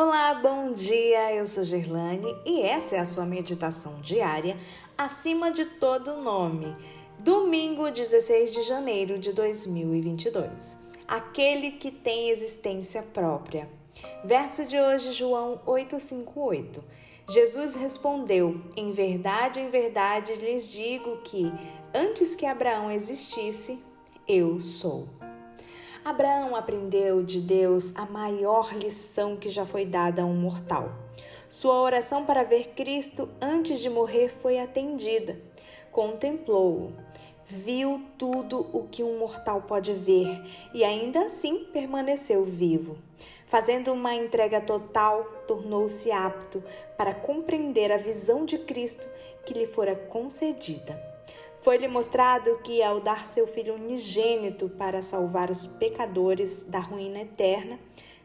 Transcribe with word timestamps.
Olá, 0.00 0.32
bom 0.32 0.72
dia. 0.72 1.34
Eu 1.34 1.44
sou 1.44 1.64
Gerlane 1.64 2.32
e 2.46 2.62
essa 2.62 2.94
é 2.94 2.98
a 3.00 3.04
sua 3.04 3.26
meditação 3.26 4.00
diária 4.00 4.56
acima 4.96 5.50
de 5.50 5.64
todo 5.64 6.22
nome. 6.22 6.72
Domingo, 7.18 7.90
16 7.90 8.52
de 8.52 8.62
janeiro 8.62 9.18
de 9.18 9.32
2022. 9.32 10.78
Aquele 11.08 11.72
que 11.72 11.90
tem 11.90 12.30
existência 12.30 13.02
própria. 13.02 13.68
Verso 14.24 14.66
de 14.66 14.80
hoje, 14.80 15.12
João 15.14 15.60
858. 15.66 16.84
Jesus 17.28 17.74
respondeu: 17.74 18.62
Em 18.76 18.92
verdade, 18.92 19.58
em 19.58 19.68
verdade 19.68 20.32
lhes 20.34 20.70
digo 20.70 21.16
que 21.22 21.52
antes 21.92 22.36
que 22.36 22.46
Abraão 22.46 22.88
existisse, 22.88 23.82
eu 24.28 24.60
sou. 24.60 25.08
Abraão 26.08 26.56
aprendeu 26.56 27.22
de 27.22 27.38
Deus 27.38 27.94
a 27.94 28.06
maior 28.06 28.72
lição 28.74 29.36
que 29.36 29.50
já 29.50 29.66
foi 29.66 29.84
dada 29.84 30.22
a 30.22 30.24
um 30.24 30.34
mortal. 30.34 30.90
Sua 31.50 31.82
oração 31.82 32.24
para 32.24 32.44
ver 32.44 32.68
Cristo 32.68 33.28
antes 33.38 33.78
de 33.78 33.90
morrer 33.90 34.30
foi 34.40 34.58
atendida. 34.58 35.38
Contemplou-o, 35.92 36.94
viu 37.44 38.00
tudo 38.16 38.66
o 38.72 38.88
que 38.90 39.02
um 39.02 39.18
mortal 39.18 39.60
pode 39.68 39.92
ver 39.92 40.42
e 40.72 40.82
ainda 40.82 41.24
assim 41.24 41.64
permaneceu 41.74 42.42
vivo. 42.42 42.96
Fazendo 43.46 43.92
uma 43.92 44.14
entrega 44.14 44.62
total, 44.62 45.24
tornou-se 45.46 46.10
apto 46.10 46.64
para 46.96 47.12
compreender 47.12 47.92
a 47.92 47.98
visão 47.98 48.46
de 48.46 48.56
Cristo 48.56 49.06
que 49.44 49.52
lhe 49.52 49.66
fora 49.66 49.94
concedida. 49.94 51.17
Foi-lhe 51.60 51.88
mostrado 51.88 52.58
que, 52.62 52.82
ao 52.82 53.00
dar 53.00 53.26
seu 53.26 53.46
Filho 53.46 53.74
unigênito 53.74 54.68
para 54.68 55.02
salvar 55.02 55.50
os 55.50 55.66
pecadores 55.66 56.62
da 56.62 56.78
ruína 56.78 57.20
eterna, 57.20 57.78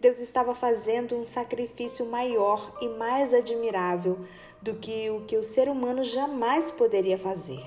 Deus 0.00 0.18
estava 0.18 0.54
fazendo 0.54 1.16
um 1.16 1.24
sacrifício 1.24 2.06
maior 2.06 2.76
e 2.80 2.88
mais 2.88 3.34
admirável 3.34 4.18
do 4.62 4.74
que 4.74 5.10
o 5.10 5.24
que 5.26 5.36
o 5.36 5.42
ser 5.42 5.68
humano 5.68 6.04
jamais 6.04 6.70
poderia 6.70 7.18
fazer. 7.18 7.60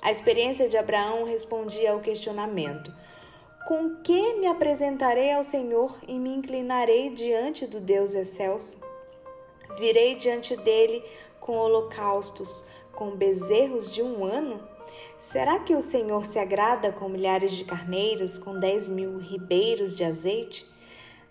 A 0.00 0.10
experiência 0.10 0.68
de 0.68 0.76
Abraão 0.76 1.24
respondia 1.24 1.92
ao 1.92 2.00
questionamento: 2.00 2.92
Com 3.66 3.96
que 4.02 4.34
me 4.34 4.46
apresentarei 4.46 5.32
ao 5.32 5.42
Senhor 5.42 5.98
e 6.06 6.18
me 6.18 6.30
inclinarei 6.34 7.10
diante 7.10 7.66
do 7.66 7.80
Deus 7.80 8.14
excelso? 8.14 8.80
Virei 9.78 10.14
diante 10.14 10.56
dele 10.58 11.02
com 11.40 11.56
holocaustos, 11.56 12.66
com 12.92 13.16
bezerros 13.16 13.90
de 13.90 14.02
um 14.02 14.24
ano? 14.24 14.73
Será 15.18 15.58
que 15.58 15.74
o 15.74 15.80
Senhor 15.80 16.26
se 16.26 16.38
agrada 16.38 16.92
com 16.92 17.08
milhares 17.08 17.52
de 17.52 17.64
carneiros, 17.64 18.38
com 18.38 18.58
dez 18.58 18.88
mil 18.88 19.18
ribeiros 19.18 19.96
de 19.96 20.04
azeite? 20.04 20.66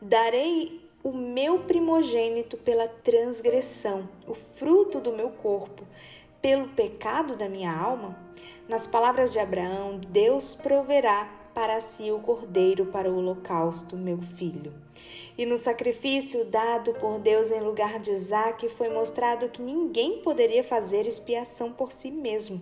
Darei 0.01 0.81
o 1.03 1.11
meu 1.11 1.59
primogênito 1.59 2.57
pela 2.57 2.87
transgressão, 2.87 4.07
o 4.27 4.33
fruto 4.33 4.99
do 4.99 5.11
meu 5.11 5.29
corpo, 5.29 5.83
pelo 6.41 6.69
pecado 6.69 7.35
da 7.35 7.47
minha 7.47 7.71
alma? 7.71 8.17
Nas 8.67 8.87
palavras 8.87 9.31
de 9.31 9.39
Abraão, 9.39 9.99
Deus 9.99 10.55
proverá 10.55 11.29
para 11.53 11.79
si 11.81 12.11
o 12.11 12.19
cordeiro 12.19 12.87
para 12.87 13.11
o 13.11 13.17
holocausto, 13.17 13.95
meu 13.95 14.19
filho. 14.37 14.73
E 15.37 15.45
no 15.45 15.57
sacrifício 15.57 16.45
dado 16.45 16.93
por 16.93 17.19
Deus 17.19 17.51
em 17.51 17.59
lugar 17.59 17.99
de 17.99 18.11
Isaac, 18.11 18.69
foi 18.69 18.89
mostrado 18.89 19.49
que 19.49 19.61
ninguém 19.61 20.19
poderia 20.19 20.63
fazer 20.63 21.07
expiação 21.07 21.71
por 21.71 21.91
si 21.91 22.11
mesmo. 22.11 22.61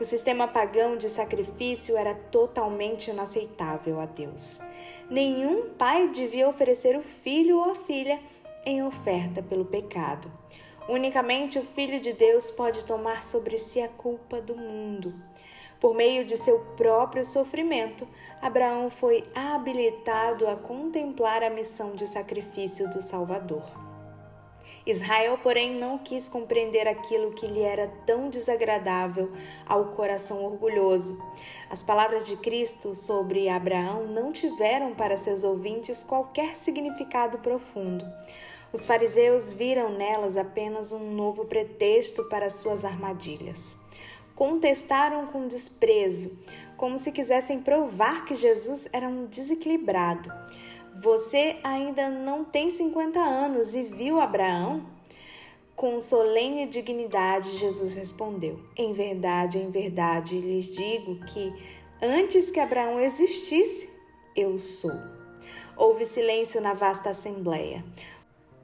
O 0.00 0.04
sistema 0.04 0.46
pagão 0.46 0.96
de 0.96 1.08
sacrifício 1.08 1.96
era 1.96 2.14
totalmente 2.14 3.10
inaceitável 3.10 3.98
a 3.98 4.06
Deus. 4.06 4.60
Nenhum 5.10 5.70
pai 5.70 6.08
devia 6.08 6.48
oferecer 6.48 6.96
o 6.96 7.02
filho 7.02 7.56
ou 7.56 7.72
a 7.72 7.74
filha 7.74 8.20
em 8.64 8.82
oferta 8.82 9.42
pelo 9.42 9.64
pecado. 9.64 10.30
Unicamente 10.88 11.58
o 11.58 11.62
Filho 11.62 12.00
de 12.00 12.12
Deus 12.12 12.50
pode 12.50 12.84
tomar 12.84 13.22
sobre 13.22 13.58
si 13.58 13.80
a 13.80 13.88
culpa 13.88 14.40
do 14.40 14.56
mundo. 14.56 15.14
Por 15.80 15.94
meio 15.94 16.24
de 16.24 16.36
seu 16.36 16.60
próprio 16.76 17.24
sofrimento, 17.24 18.06
Abraão 18.40 18.90
foi 18.90 19.28
habilitado 19.34 20.48
a 20.48 20.56
contemplar 20.56 21.42
a 21.42 21.50
missão 21.50 21.94
de 21.94 22.06
sacrifício 22.06 22.90
do 22.90 23.02
Salvador. 23.02 23.87
Israel, 24.86 25.38
porém, 25.42 25.74
não 25.74 25.98
quis 25.98 26.28
compreender 26.28 26.88
aquilo 26.88 27.32
que 27.32 27.46
lhe 27.46 27.60
era 27.60 27.88
tão 28.06 28.30
desagradável 28.30 29.30
ao 29.66 29.92
coração 29.92 30.44
orgulhoso. 30.44 31.22
As 31.70 31.82
palavras 31.82 32.26
de 32.26 32.36
Cristo 32.38 32.94
sobre 32.94 33.48
Abraão 33.48 34.06
não 34.06 34.32
tiveram 34.32 34.94
para 34.94 35.18
seus 35.18 35.44
ouvintes 35.44 36.02
qualquer 36.02 36.56
significado 36.56 37.38
profundo. 37.38 38.04
Os 38.72 38.84
fariseus 38.84 39.52
viram 39.52 39.90
nelas 39.90 40.36
apenas 40.36 40.92
um 40.92 41.12
novo 41.12 41.46
pretexto 41.46 42.28
para 42.28 42.50
suas 42.50 42.84
armadilhas. 42.84 43.78
Contestaram 44.34 45.26
com 45.26 45.48
desprezo, 45.48 46.38
como 46.76 46.98
se 46.98 47.10
quisessem 47.10 47.60
provar 47.60 48.24
que 48.24 48.34
Jesus 48.34 48.88
era 48.92 49.08
um 49.08 49.26
desequilibrado. 49.26 50.30
Você 51.00 51.58
ainda 51.62 52.08
não 52.08 52.44
tem 52.44 52.70
50 52.70 53.20
anos 53.20 53.72
e 53.72 53.84
viu 53.84 54.18
Abraão? 54.18 54.84
Com 55.76 56.00
solene 56.00 56.66
dignidade, 56.66 57.56
Jesus 57.56 57.94
respondeu: 57.94 58.58
Em 58.76 58.92
verdade, 58.92 59.58
em 59.58 59.70
verdade 59.70 60.40
lhes 60.40 60.64
digo 60.64 61.24
que 61.26 61.54
antes 62.02 62.50
que 62.50 62.58
Abraão 62.58 62.98
existisse, 62.98 63.88
eu 64.34 64.58
sou. 64.58 64.90
Houve 65.76 66.04
silêncio 66.04 66.60
na 66.60 66.74
vasta 66.74 67.10
assembleia. 67.10 67.84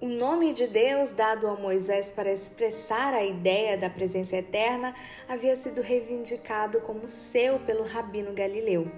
O 0.00 0.08
nome 0.08 0.52
de 0.52 0.66
Deus 0.66 1.12
dado 1.12 1.46
a 1.46 1.54
Moisés 1.54 2.10
para 2.10 2.32
expressar 2.32 3.14
a 3.14 3.24
ideia 3.24 3.78
da 3.78 3.88
presença 3.88 4.36
eterna 4.36 4.92
havia 5.28 5.54
sido 5.54 5.80
reivindicado 5.80 6.80
como 6.80 7.06
seu 7.06 7.60
pelo 7.60 7.84
rabino 7.84 8.32
Galileu. 8.32 8.90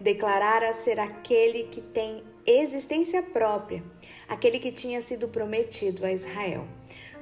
Declarara 0.00 0.72
ser 0.72 1.00
aquele 1.00 1.64
que 1.64 1.80
tem 1.80 2.22
existência 2.46 3.22
própria, 3.22 3.82
aquele 4.28 4.58
que 4.58 4.70
tinha 4.70 5.02
sido 5.02 5.28
prometido 5.28 6.04
a 6.06 6.12
Israel, 6.12 6.66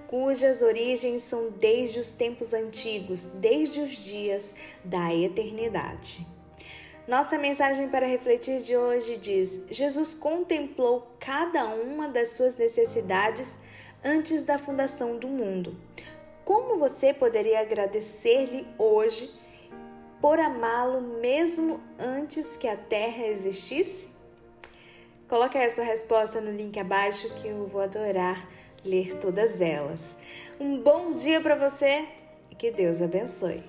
cujas 0.07 0.63
origens 0.63 1.23
são 1.23 1.51
desde 1.51 1.99
os 1.99 2.09
tempos 2.09 2.53
antigos, 2.53 3.25
desde 3.25 3.81
os 3.81 3.97
dias 3.97 4.55
da 4.85 5.15
eternidade. 5.15 6.27
Nossa 7.07 7.37
mensagem 7.37 7.89
para 7.89 8.07
refletir 8.07 8.63
de 8.63 8.77
hoje 8.77 9.19
diz: 9.19 9.67
Jesus 9.71 10.15
contemplou 10.15 11.07
cada 11.21 11.67
uma 11.67 12.09
das 12.09 12.31
suas 12.31 12.57
necessidades 12.57 13.59
antes 14.03 14.45
da 14.45 14.57
fundação 14.57 15.19
do 15.19 15.29
mundo. 15.29 15.77
Como 16.45 16.79
você 16.79 17.13
poderia 17.13 17.61
agradecer-lhe 17.61 18.67
hoje 18.79 19.31
por 20.21 20.39
amá-lo 20.39 21.01
mesmo 21.21 21.81
antes 21.99 22.57
que 22.57 22.69
a 22.69 22.77
terra 22.77 23.27
existisse? 23.27 24.14
Coloque 25.29 25.57
aí 25.57 25.67
a 25.67 25.71
sua 25.71 25.85
resposta 25.85 26.41
no 26.41 26.51
link 26.51 26.79
abaixo 26.79 27.35
que 27.37 27.49
eu 27.49 27.67
vou 27.67 27.81
adorar 27.81 28.47
ler 28.85 29.17
todas 29.19 29.61
elas. 29.61 30.17
Um 30.61 30.79
bom 30.79 31.15
dia 31.15 31.41
para 31.41 31.55
você 31.55 32.07
e 32.51 32.55
que 32.55 32.71
Deus 32.71 33.01
abençoe. 33.01 33.65